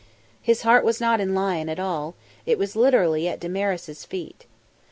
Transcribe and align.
His 0.41 0.63
heart 0.63 0.83
was 0.83 0.99
not 0.99 1.21
in 1.21 1.35
"lion" 1.35 1.69
at 1.69 1.79
all, 1.79 2.15
it 2.47 2.57
was 2.57 2.75
literally 2.75 3.27
at 3.27 3.39
Damaris' 3.39 4.03
feet. 4.03 4.47